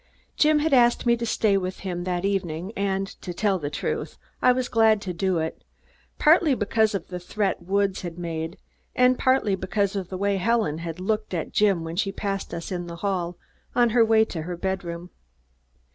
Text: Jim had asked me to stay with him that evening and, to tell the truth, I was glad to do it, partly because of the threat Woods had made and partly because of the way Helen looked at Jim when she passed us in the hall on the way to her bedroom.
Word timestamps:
Jim 0.35 0.57
had 0.57 0.73
asked 0.73 1.05
me 1.05 1.15
to 1.15 1.27
stay 1.27 1.55
with 1.55 1.81
him 1.81 2.05
that 2.05 2.25
evening 2.25 2.73
and, 2.75 3.05
to 3.21 3.35
tell 3.35 3.59
the 3.59 3.69
truth, 3.69 4.17
I 4.41 4.51
was 4.51 4.67
glad 4.67 4.99
to 5.01 5.13
do 5.13 5.37
it, 5.37 5.63
partly 6.17 6.55
because 6.55 6.95
of 6.95 7.09
the 7.09 7.19
threat 7.19 7.61
Woods 7.61 8.01
had 8.01 8.17
made 8.17 8.57
and 8.95 9.15
partly 9.19 9.53
because 9.53 9.95
of 9.95 10.09
the 10.09 10.17
way 10.17 10.37
Helen 10.37 10.81
looked 10.97 11.35
at 11.35 11.51
Jim 11.53 11.83
when 11.83 11.97
she 11.97 12.11
passed 12.11 12.51
us 12.51 12.71
in 12.71 12.87
the 12.87 12.95
hall 13.05 13.37
on 13.75 13.89
the 13.89 14.03
way 14.03 14.25
to 14.25 14.41
her 14.41 14.57
bedroom. 14.57 15.11